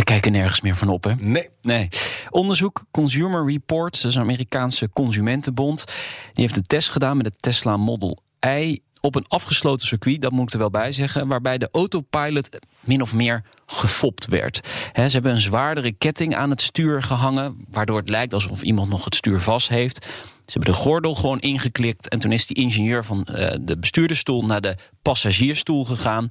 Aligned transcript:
We 0.00 0.06
kijken 0.06 0.32
nergens 0.32 0.60
meer 0.60 0.76
van 0.76 0.88
op, 0.88 1.04
hè? 1.04 1.14
Nee. 1.14 1.48
Nee. 1.62 1.88
Onderzoek 2.30 2.84
Consumer 2.90 3.46
Reports, 3.46 4.00
dat 4.00 4.10
is 4.10 4.16
een 4.16 4.22
Amerikaanse 4.22 4.90
consumentenbond. 4.90 5.84
Die 6.32 6.44
heeft 6.44 6.56
een 6.56 6.66
test 6.66 6.88
gedaan 6.88 7.16
met 7.16 7.26
het 7.26 7.42
Tesla 7.42 7.76
Model 7.76 8.18
I 8.46 8.78
op 9.00 9.14
een 9.14 9.24
afgesloten 9.28 9.86
circuit, 9.86 10.20
dat 10.20 10.32
moet 10.32 10.46
ik 10.46 10.52
er 10.52 10.58
wel 10.58 10.70
bij 10.70 10.92
zeggen, 10.92 11.28
waarbij 11.28 11.58
de 11.58 11.68
autopilot 11.72 12.48
min 12.80 13.02
of 13.02 13.14
meer 13.14 13.44
gefopt 13.66 14.26
werd. 14.26 14.60
He, 14.92 15.06
ze 15.06 15.12
hebben 15.12 15.32
een 15.32 15.40
zwaardere 15.40 15.92
ketting 15.92 16.34
aan 16.34 16.50
het 16.50 16.62
stuur 16.62 17.02
gehangen, 17.02 17.64
waardoor 17.70 17.98
het 17.98 18.08
lijkt 18.08 18.34
alsof 18.34 18.62
iemand 18.62 18.88
nog 18.88 19.04
het 19.04 19.14
stuur 19.14 19.40
vast 19.40 19.68
heeft. 19.68 20.04
Ze 20.50 20.58
hebben 20.58 20.72
de 20.72 20.78
gordel 20.78 21.14
gewoon 21.14 21.40
ingeklikt 21.40 22.08
en 22.08 22.18
toen 22.18 22.32
is 22.32 22.46
die 22.46 22.56
ingenieur 22.56 23.04
van 23.04 23.26
uh, 23.30 23.54
de 23.60 23.78
bestuurdersstoel 23.78 24.44
naar 24.44 24.60
de 24.60 24.76
passagiersstoel 25.02 25.84
gegaan. 25.84 26.28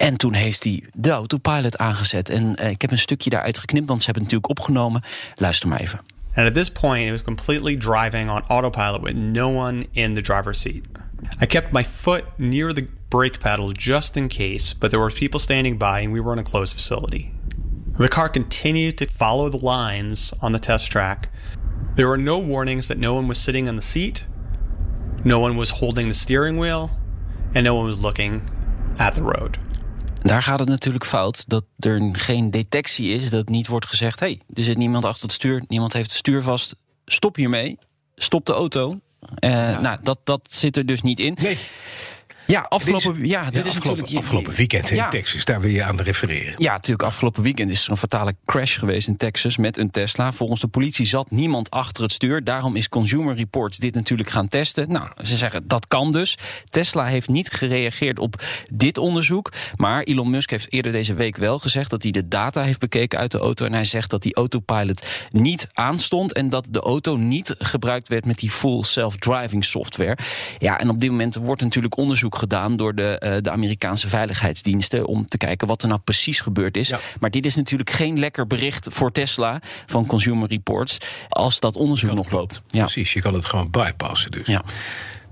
En 0.00 0.16
toen 0.16 0.32
heeft 0.32 0.64
hij 0.64 0.82
de 0.92 1.10
autopilot 1.10 1.78
aangezet. 1.78 2.28
En 2.28 2.56
uh, 2.60 2.70
ik 2.70 2.80
heb 2.80 2.90
een 2.90 2.98
stukje 2.98 3.30
daaruit 3.30 3.58
geknipt, 3.58 3.86
want 3.86 4.00
ze 4.00 4.04
hebben 4.04 4.22
het 4.22 4.32
natuurlijk 4.32 4.60
opgenomen. 4.60 5.02
Luister 5.36 5.68
maar 5.68 5.80
even. 5.80 6.00
And 6.34 6.46
at 6.46 6.54
this 6.54 6.70
point, 6.70 7.06
it 7.06 7.10
was 7.10 7.22
completely 7.22 7.76
driving 7.76 8.30
on 8.30 8.42
autopilot 8.48 9.02
with 9.02 9.14
no 9.14 9.48
one 9.48 9.86
in 9.92 10.14
the 10.14 10.20
driver's 10.20 10.60
seat. 10.60 10.84
I 11.42 11.46
kept 11.46 11.72
my 11.72 11.84
foot 11.84 12.24
near 12.36 12.74
the 12.74 12.86
brake 13.08 13.38
pedal 13.38 13.72
just 13.72 14.16
in 14.16 14.28
case, 14.28 14.74
but 14.78 14.90
there 14.90 15.00
were 15.00 15.12
people 15.12 15.40
standing 15.40 15.78
by 15.78 16.00
and 16.00 16.12
we 16.12 16.20
were 16.20 16.32
in 16.32 16.38
a 16.38 16.50
closed 16.50 16.74
facility. 16.74 17.32
The 17.98 18.08
car 18.08 18.30
continued 18.30 18.96
to 18.96 19.06
follow 19.06 19.50
the 19.50 19.66
lines 19.66 20.32
on 20.40 20.52
the 20.52 20.58
test 20.58 20.90
track. 20.90 21.28
There 21.94 22.06
were 22.06 22.22
no 22.22 22.38
warnings 22.38 22.86
that 22.86 22.98
no 22.98 23.14
one 23.14 23.28
was 23.28 23.38
sitting 23.38 23.66
in 23.66 23.76
the 23.76 23.82
seat, 23.82 24.26
no 25.24 25.40
one 25.40 25.56
was 25.56 25.70
holding 25.70 26.08
the 26.08 26.14
steering 26.14 26.58
wheel, 26.58 26.90
and 27.54 27.64
no 27.64 27.74
one 27.74 27.84
was 27.84 27.98
looking 28.00 28.42
at 28.98 29.14
the 29.14 29.22
road. 29.22 29.58
Daar 30.22 30.42
gaat 30.42 30.58
het 30.58 30.68
natuurlijk 30.68 31.04
fout 31.04 31.48
dat 31.48 31.64
er 31.78 32.08
geen 32.12 32.50
detectie 32.50 33.14
is, 33.14 33.30
dat 33.30 33.48
niet 33.48 33.66
wordt 33.66 33.86
gezegd: 33.86 34.20
hé, 34.20 34.26
hey, 34.26 34.40
er 34.54 34.62
zit 34.62 34.76
niemand 34.76 35.04
achter 35.04 35.22
het 35.22 35.32
stuur, 35.32 35.62
niemand 35.68 35.92
heeft 35.92 36.08
het 36.08 36.18
stuur 36.18 36.42
vast, 36.42 36.74
stop 37.06 37.36
hiermee, 37.36 37.78
stop 38.14 38.46
de 38.46 38.52
auto. 38.52 39.00
Uh, 39.40 39.50
ja. 39.50 39.80
Nou, 39.80 39.98
dat, 40.02 40.20
dat 40.24 40.40
zit 40.48 40.76
er 40.76 40.86
dus 40.86 41.02
niet 41.02 41.20
in. 41.20 41.36
Nee. 41.40 41.58
Ja, 42.50 42.66
afgelopen, 42.68 43.22
is, 43.22 43.28
ja, 43.28 43.44
dit 43.44 43.54
ja, 43.54 43.60
is 43.60 43.66
afgelopen, 43.66 43.96
natuurlijk 43.96 44.24
afgelopen 44.24 44.54
weekend 44.54 44.90
in 44.90 44.96
Ja. 44.96 45.08
Texas, 45.08 45.44
daar 45.44 45.60
wil 45.60 45.70
je 45.70 45.84
aan 45.84 46.00
refereren. 46.00 46.54
Ja, 46.58 46.72
natuurlijk. 46.72 47.02
Afgelopen 47.02 47.42
weekend 47.42 47.70
is 47.70 47.84
er 47.84 47.90
een 47.90 47.96
fatale 47.96 48.34
crash 48.46 48.78
geweest 48.78 49.08
in 49.08 49.16
Texas 49.16 49.56
met 49.56 49.76
een 49.76 49.90
Tesla. 49.90 50.32
Volgens 50.32 50.60
de 50.60 50.68
politie 50.68 51.06
zat 51.06 51.30
niemand 51.30 51.70
achter 51.70 52.02
het 52.02 52.12
stuur. 52.12 52.44
Daarom 52.44 52.76
is 52.76 52.88
Consumer 52.88 53.34
Reports 53.34 53.78
dit 53.78 53.94
natuurlijk 53.94 54.30
gaan 54.30 54.48
testen. 54.48 54.92
Nou, 54.92 55.08
ze 55.22 55.36
zeggen 55.36 55.68
dat 55.68 55.86
kan 55.86 56.12
dus. 56.12 56.36
Tesla 56.68 57.04
heeft 57.04 57.28
niet 57.28 57.50
gereageerd 57.50 58.18
op 58.18 58.42
dit 58.72 58.98
onderzoek. 58.98 59.52
Maar 59.76 60.02
Elon 60.02 60.30
Musk 60.30 60.50
heeft 60.50 60.72
eerder 60.72 60.92
deze 60.92 61.14
week 61.14 61.36
wel 61.36 61.58
gezegd 61.58 61.90
dat 61.90 62.02
hij 62.02 62.12
de 62.12 62.28
data 62.28 62.62
heeft 62.62 62.80
bekeken 62.80 63.18
uit 63.18 63.30
de 63.30 63.38
auto. 63.38 63.64
En 63.64 63.72
hij 63.72 63.84
zegt 63.84 64.10
dat 64.10 64.22
die 64.22 64.34
autopilot 64.34 65.06
niet 65.30 65.68
aanstond. 65.72 66.32
En 66.32 66.48
dat 66.48 66.68
de 66.70 66.80
auto 66.80 67.16
niet 67.16 67.54
gebruikt 67.58 68.08
werd 68.08 68.24
met 68.24 68.38
die 68.38 68.50
full 68.50 68.82
self-driving 68.82 69.64
software. 69.64 70.18
Ja, 70.58 70.78
en 70.78 70.88
op 70.88 70.98
dit 70.98 71.10
moment 71.10 71.34
wordt 71.34 71.62
natuurlijk 71.62 71.96
onderzoek 71.96 72.36
gedaan 72.40 72.76
door 72.76 72.94
de, 72.94 73.22
uh, 73.24 73.36
de 73.40 73.50
Amerikaanse 73.50 74.08
veiligheidsdiensten. 74.08 75.06
om 75.06 75.26
te 75.28 75.36
kijken 75.36 75.66
wat 75.66 75.82
er 75.82 75.88
nou 75.88 76.00
precies 76.00 76.40
gebeurd 76.40 76.76
is. 76.76 76.88
Ja. 76.88 76.98
Maar 77.20 77.30
dit 77.30 77.46
is 77.46 77.54
natuurlijk 77.54 77.90
geen 77.90 78.18
lekker 78.18 78.46
bericht 78.46 78.86
voor 78.90 79.12
Tesla 79.12 79.60
van 79.86 80.06
Consumer 80.06 80.48
Reports. 80.48 80.98
als 81.28 81.60
dat 81.60 81.76
onderzoek 81.76 82.12
nog 82.12 82.30
loopt. 82.30 82.62
Ja. 82.66 82.80
Precies, 82.80 83.12
je 83.12 83.20
kan 83.20 83.34
het 83.34 83.44
gewoon 83.44 83.70
bypassen 83.70 84.30
dus. 84.30 84.46
Ja. 84.46 84.62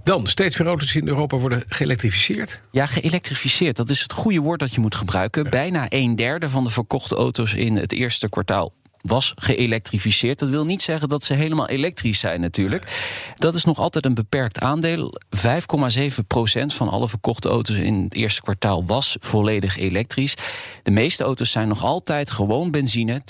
Dan, 0.04 0.26
steeds 0.26 0.58
meer 0.58 0.68
auto's 0.68 0.94
in 0.94 1.08
Europa 1.08 1.36
worden 1.36 1.62
geëlektrificeerd. 1.68 2.62
Ja, 2.70 2.86
geëlektrificeerd. 2.86 3.76
Dat 3.76 3.90
is 3.90 4.02
het 4.02 4.12
goede 4.12 4.38
woord 4.38 4.60
dat 4.60 4.74
je 4.74 4.80
moet 4.80 4.94
gebruiken. 4.94 5.50
Bijna 5.50 5.86
een 5.88 6.16
derde 6.16 6.50
van 6.50 6.64
de 6.64 6.70
verkochte 6.70 7.14
auto's 7.14 7.54
in 7.54 7.76
het 7.76 7.92
eerste 7.92 8.28
kwartaal 8.28 8.72
was 9.08 9.32
geëlektrificeerd. 9.36 10.38
Dat 10.38 10.48
wil 10.48 10.64
niet 10.64 10.82
zeggen 10.82 11.08
dat 11.08 11.24
ze 11.24 11.34
helemaal 11.34 11.68
elektrisch 11.68 12.18
zijn 12.18 12.40
natuurlijk. 12.40 12.86
Dat 13.34 13.54
is 13.54 13.64
nog 13.64 13.78
altijd 13.78 14.04
een 14.04 14.14
beperkt 14.14 14.60
aandeel. 14.60 15.20
5,7 15.36 16.26
procent 16.26 16.74
van 16.74 16.88
alle 16.88 17.08
verkochte 17.08 17.48
auto's 17.48 17.76
in 17.76 18.02
het 18.02 18.14
eerste 18.14 18.42
kwartaal 18.42 18.86
was 18.86 19.16
volledig 19.20 19.76
elektrisch. 19.76 20.34
De 20.82 20.90
meeste 20.90 21.24
auto's 21.24 21.50
zijn 21.50 21.68
nog 21.68 21.84
altijd 21.84 22.30
gewoon 22.30 22.70
benzine, 22.70 23.22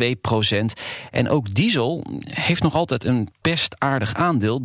42,2 0.00 0.06
procent. 0.20 0.74
En 1.10 1.28
ook 1.28 1.54
diesel 1.54 2.04
heeft 2.24 2.62
nog 2.62 2.74
altijd 2.74 3.04
een 3.04 3.28
best 3.40 3.74
aardig 3.78 4.14
aandeel. 4.14 4.60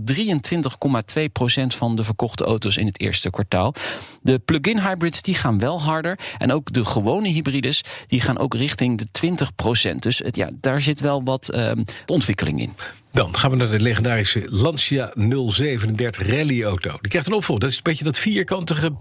23,2 1.18 1.24
procent 1.34 1.76
van 1.76 1.96
de 1.96 2.04
verkochte 2.04 2.44
auto's 2.44 2.78
in 2.78 2.86
het 2.86 3.00
eerste 3.00 3.30
kwartaal. 3.30 3.74
De 4.22 4.40
plug-in 4.40 4.80
hybrids 4.80 5.22
die 5.22 5.36
gaan 5.36 5.60
wel 5.60 5.82
harder. 5.82 6.20
En 6.38 6.52
ook 6.52 6.74
de 6.74 6.86
gewone 6.86 7.30
hybrides 7.30 7.84
die 8.08 8.22
gaan 8.22 8.38
ook 8.38 8.54
richting 8.54 8.98
de 8.98 9.08
20 9.12 9.56
procent. 9.56 10.04
Dus 10.04 10.18
het, 10.18 10.36
ja, 10.36 10.50
daar 10.54 10.82
zit 10.82 11.00
wel 11.00 11.24
wat 11.24 11.50
uh, 11.54 11.72
ontwikkeling 12.06 12.62
in. 12.62 12.74
Dan 13.12 13.38
gaan 13.38 13.50
we 13.50 13.56
naar 13.56 13.70
de 13.70 13.80
legendarische 13.80 14.44
Lancia 14.50 15.12
037 15.16 16.28
rallyauto. 16.28 16.98
Die 17.02 17.10
krijgt 17.10 17.28
een 17.28 17.34
opvolger. 17.34 17.60
Dat 17.64 17.70
is 17.70 17.78
een 17.78 17.84
beetje 17.84 18.04
dat 18.04 18.18
vierkantige 18.18 18.92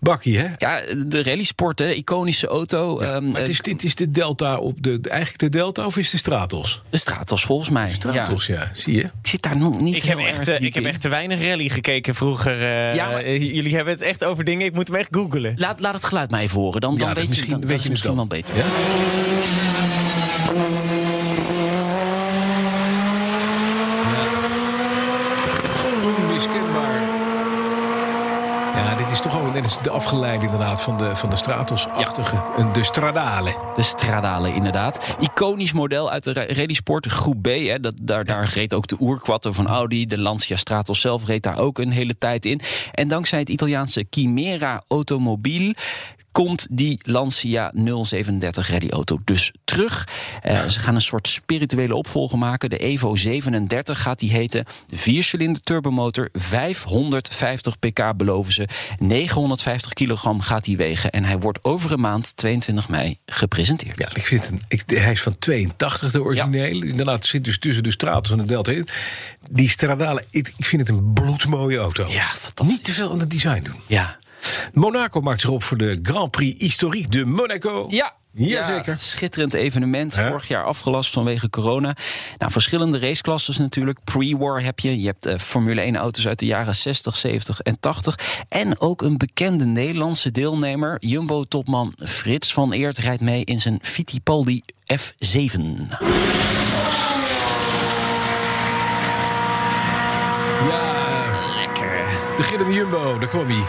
bakje, 0.00 0.38
hè? 0.38 0.48
Ja, 0.58 0.80
de 1.06 1.22
rallysport, 1.22 1.78
hè, 1.78 1.90
iconische 1.90 2.46
auto. 2.46 3.02
Ja, 3.02 3.14
um, 3.14 3.28
maar 3.28 3.40
het 3.40 3.48
is, 3.48 3.60
het 3.62 3.84
is 3.84 3.94
de 3.94 4.10
Delta 4.10 4.58
op 4.58 4.82
de, 4.82 4.98
eigenlijk 5.02 5.38
de 5.38 5.48
Delta 5.48 5.86
of 5.86 5.96
is 5.96 6.10
de 6.10 6.16
Stratos? 6.16 6.82
De 6.90 6.96
Stratos, 6.96 7.44
volgens 7.44 7.68
mij. 7.70 7.90
Stratos, 7.90 8.46
ja. 8.46 8.54
ja. 8.54 8.70
Zie 8.74 8.94
je? 8.94 9.02
Ik 9.02 9.10
zit 9.22 9.42
daar 9.42 9.56
nog 9.56 9.80
niet 9.80 9.94
ik 9.94 10.02
heb, 10.02 10.18
echt, 10.18 10.48
uh, 10.48 10.60
ik 10.60 10.74
heb 10.74 10.84
echt 10.84 11.00
te 11.00 11.08
weinig 11.08 11.42
rally 11.42 11.68
gekeken 11.68 12.14
vroeger. 12.14 12.60
Uh, 12.60 12.94
ja, 12.94 13.10
maar... 13.10 13.30
Jullie 13.30 13.74
hebben 13.74 13.94
het 13.94 14.02
echt 14.02 14.24
over 14.24 14.44
dingen, 14.44 14.66
ik 14.66 14.74
moet 14.74 14.88
hem 14.88 14.96
echt 14.96 15.08
googelen. 15.10 15.54
Laat, 15.56 15.80
laat 15.80 15.94
het 15.94 16.04
geluid 16.04 16.30
maar 16.30 16.40
even 16.40 16.60
horen, 16.60 16.80
dan, 16.80 16.98
dan 16.98 17.08
ja, 17.08 17.14
weet 17.14 17.28
misschien, 17.28 17.54
je, 17.54 17.58
dan, 17.58 17.68
weet 17.68 17.82
je 17.82 17.90
misschien 17.90 18.16
dan. 18.16 18.28
wel 18.28 18.38
beter. 18.38 18.56
Ja? 18.56 18.64
Onmiskenbaar. 26.18 27.02
Ja, 28.74 28.94
dit 28.94 29.10
is 29.10 29.20
toch 29.20 29.40
ook 29.40 29.54
dit 29.54 29.64
is 29.64 29.73
de 29.84 29.90
afgeleide 29.90 30.44
inderdaad 30.44 30.82
van 30.82 30.98
de, 30.98 31.16
van 31.16 31.30
de 31.30 31.36
Stratos-achtige. 31.36 32.36
Ja. 32.56 32.70
De 32.72 32.82
Stradale. 32.82 33.54
De 33.74 33.82
Stradale, 33.82 34.54
inderdaad. 34.54 35.16
Iconisch 35.20 35.72
model 35.72 36.10
uit 36.10 36.24
de 36.24 36.32
rallysport, 36.32 37.06
groep 37.06 37.42
B. 37.42 37.46
Hè. 37.46 37.80
Dat, 37.80 37.94
daar, 38.02 38.24
daar 38.24 38.50
reed 38.54 38.74
ook 38.74 38.86
de 38.86 38.96
Oerquattro 39.00 39.52
van 39.52 39.66
Audi. 39.66 40.06
De 40.06 40.18
Lancia 40.18 40.56
Stratos 40.56 41.00
zelf 41.00 41.26
reed 41.26 41.42
daar 41.42 41.58
ook 41.58 41.78
een 41.78 41.90
hele 41.90 42.18
tijd 42.18 42.44
in. 42.44 42.60
En 42.92 43.08
dankzij 43.08 43.38
het 43.38 43.48
Italiaanse 43.48 44.06
Chimera 44.10 44.82
Automobiel 44.88 45.74
komt 46.34 46.66
die 46.70 47.00
Lancia 47.02 47.72
037 47.74 48.70
rallyauto 48.70 49.18
dus 49.24 49.52
terug. 49.64 50.08
Uh, 50.44 50.64
ze 50.64 50.80
gaan 50.80 50.94
een 50.94 51.02
soort 51.02 51.28
spirituele 51.28 51.94
opvolger 51.94 52.38
maken. 52.38 52.70
De 52.70 52.78
Evo 52.78 53.16
37 53.16 54.02
gaat 54.02 54.18
die 54.18 54.30
heten. 54.30 54.64
De 54.86 54.96
viercilinder 54.96 55.62
turbomotor, 55.62 56.28
550 56.32 57.78
pk 57.78 58.16
beloven 58.16 58.52
ze. 58.52 58.68
950 58.98 59.92
kilogram 59.92 60.40
gaat 60.40 60.66
hij 60.66 60.76
wegen. 60.76 61.10
En 61.10 61.24
hij 61.24 61.38
wordt 61.38 61.58
over 61.62 61.92
een 61.92 62.00
maand, 62.00 62.36
22 62.36 62.88
mei, 62.88 63.18
gepresenteerd. 63.26 63.98
Ja, 63.98 64.08
ik 64.14 64.26
vind 64.26 64.50
ik, 64.68 64.82
hij 64.86 65.12
is 65.12 65.22
van 65.22 65.38
82, 65.38 66.12
de 66.12 66.22
originele. 66.22 66.84
Ja. 66.84 66.90
Inderdaad, 66.90 67.26
zit 67.26 67.44
dus 67.44 67.58
tussen 67.58 67.82
de 67.82 67.90
Stratos 67.90 68.32
en 68.32 68.38
de 68.38 68.44
Delta 68.44 68.72
in. 68.72 68.88
Die 69.50 69.68
Stradale, 69.68 70.24
ik, 70.30 70.52
ik 70.56 70.64
vind 70.64 70.88
het 70.88 70.98
een 70.98 71.12
bloedmooie 71.12 71.78
auto. 71.78 72.06
Ja, 72.08 72.26
fantastisch. 72.26 72.66
Niet 72.66 72.84
te 72.84 72.92
veel 72.92 73.10
aan 73.10 73.20
het 73.20 73.30
design 73.30 73.62
doen. 73.62 73.80
Ja. 73.86 74.18
Monaco 74.72 75.20
maakt 75.20 75.40
zich 75.40 75.50
op 75.50 75.62
voor 75.62 75.76
de 75.76 75.98
Grand 76.02 76.30
Prix 76.30 76.60
Historique 76.60 77.10
de 77.10 77.24
Monaco. 77.24 77.86
Ja, 77.88 78.14
Jazeker. 78.36 78.92
Ja, 78.92 78.98
schitterend 78.98 79.54
evenement. 79.54 80.16
Vorig 80.16 80.48
jaar 80.48 80.64
afgelast 80.64 81.12
vanwege 81.12 81.50
corona. 81.50 81.96
Nou, 82.38 82.52
verschillende 82.52 82.98
raceklasses 82.98 83.58
natuurlijk. 83.58 83.98
Pre-war 84.04 84.62
heb 84.62 84.78
je. 84.78 85.00
Je 85.00 85.06
hebt 85.06 85.26
uh, 85.26 85.38
Formule 85.38 85.80
1 85.80 85.96
auto's 85.96 86.26
uit 86.26 86.38
de 86.38 86.46
jaren 86.46 86.74
60, 86.74 87.16
70 87.16 87.60
en 87.60 87.80
80. 87.80 88.18
En 88.48 88.80
ook 88.80 89.02
een 89.02 89.18
bekende 89.18 89.64
Nederlandse 89.64 90.30
deelnemer. 90.30 90.96
Jumbo-topman 91.00 91.92
Frits 92.04 92.52
van 92.52 92.72
Eert 92.72 92.98
rijdt 92.98 93.22
mee 93.22 93.44
in 93.44 93.60
zijn 93.60 93.78
Fittipaldi 93.82 94.62
F7. 94.92 95.52
De 102.58 102.72
Jumbo, 102.72 103.18
daar 103.18 103.28
kwam 103.28 103.46
hij. 103.46 103.56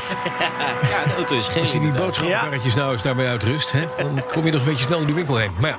ja, 0.92 1.04
de 1.04 1.14
auto 1.16 1.36
is 1.36 1.48
geen. 1.48 1.62
Als 1.62 1.72
je 1.72 1.80
die 1.80 1.92
boodschappenkarretjes 1.92 2.76
nou 2.76 2.92
eens 2.92 3.02
daarbij 3.02 3.28
uitrust, 3.28 3.72
hè, 3.72 3.82
dan 3.98 4.24
kom 4.28 4.46
je 4.46 4.52
nog 4.52 4.62
een 4.62 4.68
beetje 4.68 4.86
snel 4.86 5.00
in 5.00 5.08
de 5.08 5.14
winkel 5.14 5.38
heen. 5.38 5.52
Maar 5.60 5.70
ja. 5.70 5.78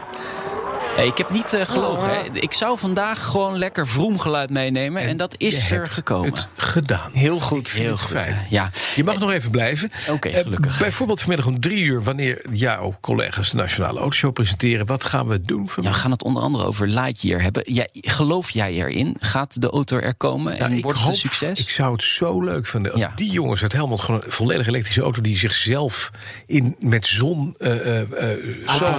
Nee, 0.97 1.07
ik 1.07 1.19
heb 1.19 1.31
niet 1.31 1.53
uh, 1.55 1.61
gelogen. 1.61 2.11
Hè. 2.11 2.23
Ik 2.33 2.53
zou 2.53 2.79
vandaag 2.79 3.25
gewoon 3.25 3.59
lekker 3.59 3.87
vroomgeluid 3.87 4.51
meenemen. 4.51 5.03
En, 5.03 5.17
dat 5.17 5.35
is 5.39 5.71
er 5.71 5.87
gekomen. 5.87 6.31
Het 6.31 6.49
gedaan. 6.57 7.11
Heel 7.13 7.41
goed. 7.41 7.71
Heel 7.71 7.97
fijn. 7.97 8.47
Ja. 8.51 8.71
Je 8.95 9.05
mag 9.05 9.19
nog 9.19 9.31
even 9.31 9.51
blijven. 9.51 9.91
Oké, 10.03 10.13
okay, 10.13 10.43
gelukkig. 10.43 10.75
Uh, 10.75 10.81
bijvoorbeeld 10.81 11.21
vanmiddag 11.21 11.47
om 11.47 11.61
drie 11.61 11.85
uur, 11.85 12.03
wanneer 12.03 12.45
jouw 12.51 12.97
collega's 13.01 13.51
de 13.51 13.57
Nationale 13.57 14.01
Autoshow 14.01 14.33
presenteren. 14.33 14.87
Wat 14.87 15.05
gaan 15.05 15.29
we 15.29 15.43
doen? 15.43 15.69
Ja, 15.77 15.83
we 15.83 15.95
gaan 15.95 16.11
het 16.11 16.23
onder 16.23 16.43
andere 16.43 16.65
over 16.65 16.89
Lightyear 16.89 17.43
hebben. 17.43 17.63
Jij, 17.73 17.89
geloof 17.93 18.51
jij 18.51 18.73
erin? 18.73 19.17
Gaat 19.21 19.61
de 19.61 19.71
auto 19.71 19.99
er 19.99 20.15
komen 20.15 20.59
en 20.59 20.71
nou, 20.71 20.81
wordt 20.81 20.99
het 20.99 21.09
een 21.09 21.15
succes? 21.15 21.61
Ik 21.61 21.71
zou 21.71 21.93
het 21.93 22.03
zo 22.03 22.43
leuk 22.43 22.67
vinden. 22.67 22.99
Ja. 22.99 23.13
die 23.17 23.31
jongens 23.31 23.63
uit 23.63 23.73
Helmond 23.73 24.01
gewoon 24.01 24.23
een 24.25 24.31
volledig 24.31 24.67
elektrische 24.67 25.03
auto 25.03 25.21
die 25.21 25.37
zichzelf 25.37 26.11
in, 26.47 26.77
met 26.79 27.07
zon. 27.07 27.55
Uh, 27.59 28.01
uh, 28.01 28.03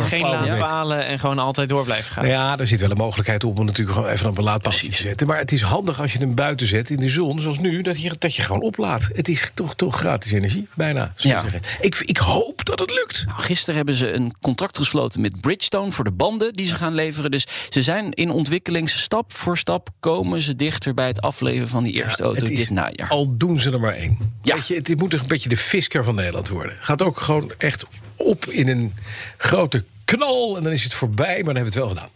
geen 0.01 0.21
laadpalen 0.21 1.05
en 1.05 1.19
gewoon 1.19 1.39
altijd 1.39 1.69
door 1.69 1.86
blijven 1.87 2.13
gaan. 2.13 2.27
Ja, 2.27 2.57
er 2.57 2.67
zit 2.67 2.81
wel 2.81 2.91
een 2.91 2.97
mogelijkheid 2.97 3.43
om 3.43 3.55
hem 3.55 3.65
natuurlijk 3.65 3.97
gewoon 3.97 4.11
even 4.11 4.29
op 4.29 4.37
een 4.37 4.43
laadpaal 4.43 4.71
te 4.71 4.93
zetten. 4.93 5.27
Maar 5.27 5.37
het 5.37 5.51
is 5.51 5.61
handig 5.61 6.01
als 6.01 6.13
je 6.13 6.19
hem 6.19 6.35
buiten 6.35 6.67
zet 6.67 6.89
in 6.89 6.97
de 6.97 7.09
zon, 7.09 7.39
zoals 7.39 7.59
nu, 7.59 7.81
dat 7.81 8.01
je, 8.01 8.11
dat 8.19 8.35
je 8.35 8.41
gewoon 8.41 8.61
oplaadt. 8.61 9.09
Het 9.13 9.27
is 9.27 9.51
toch, 9.53 9.75
toch 9.75 9.97
gratis 9.97 10.31
energie, 10.31 10.67
bijna. 10.73 11.13
Ja. 11.15 11.43
Ik, 11.81 11.95
ik 11.95 12.17
hoop 12.17 12.65
dat 12.65 12.79
het 12.79 12.91
lukt. 12.91 13.25
Nou, 13.25 13.39
gisteren 13.39 13.75
hebben 13.75 13.95
ze 13.95 14.11
een 14.11 14.33
contract 14.41 14.77
gesloten 14.77 15.21
met 15.21 15.41
Bridgestone 15.41 15.91
voor 15.91 16.03
de 16.03 16.11
banden 16.11 16.53
die 16.53 16.65
ze 16.65 16.75
gaan 16.75 16.93
leveren. 16.93 17.31
Dus 17.31 17.47
ze 17.69 17.81
zijn 17.81 18.13
in 18.13 18.29
ontwikkeling. 18.29 18.89
Stap 18.89 19.33
voor 19.33 19.57
stap 19.57 19.89
komen 19.99 20.41
ze 20.41 20.55
dichter 20.55 20.93
bij 20.93 21.07
het 21.07 21.21
afleveren 21.21 21.67
van 21.67 21.83
die 21.83 21.93
eerste 21.93 22.23
auto 22.23 22.45
dit 22.45 22.69
najaar. 22.69 23.09
Al 23.09 23.37
doen 23.37 23.59
ze 23.59 23.71
er 23.71 23.79
maar 23.79 23.93
één. 23.93 24.17
Ja. 24.41 24.55
Weet 24.55 24.67
je, 24.67 24.75
het 24.75 24.97
moet 24.97 25.13
een 25.13 25.27
beetje 25.27 25.49
de 25.49 25.57
Fisker 25.57 26.03
van 26.03 26.15
Nederland 26.15 26.49
worden. 26.49 26.75
Gaat 26.79 27.01
ook 27.01 27.19
gewoon 27.19 27.51
echt 27.57 27.85
op 28.15 28.45
in 28.45 28.67
een 28.67 28.93
grote 29.37 29.83
knal 30.15 30.57
en 30.57 30.63
dan 30.63 30.71
is 30.71 30.83
het 30.83 30.93
voorbij, 30.93 31.43
maar 31.43 31.53
dan 31.53 31.55
hebben 31.55 31.73
we 31.73 31.79
het 31.79 31.87
wel 31.87 31.87
gedaan. 31.87 32.09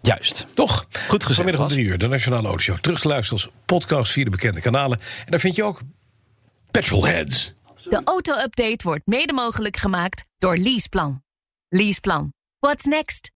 Juist. 0.00 0.46
Toch? 0.54 0.86
Goed 1.08 1.22
gezegd. 1.22 1.34
Vanmiddag 1.34 1.60
om 1.60 1.68
drie 1.68 1.84
uur, 1.84 1.98
de 1.98 2.08
Nationale 2.08 2.48
Autoshow. 2.48 2.78
Terug 2.78 3.00
te 3.00 3.08
luisteren 3.08 3.42
als 3.42 3.52
podcast 3.64 4.12
via 4.12 4.24
de 4.24 4.30
bekende 4.30 4.60
kanalen. 4.60 4.98
En 5.00 5.30
daar 5.30 5.40
vind 5.40 5.56
je 5.56 5.64
ook 5.64 5.80
Petrolheads. 6.70 7.52
De 7.88 8.00
auto-update 8.04 8.80
wordt 8.82 9.06
mede 9.06 9.32
mogelijk 9.32 9.76
gemaakt 9.76 10.24
door 10.38 10.56
Leaseplan. 10.56 11.22
Leaseplan. 11.68 12.32
What's 12.58 12.84
next? 12.84 13.35